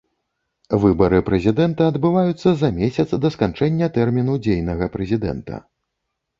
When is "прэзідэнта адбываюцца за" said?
1.27-2.69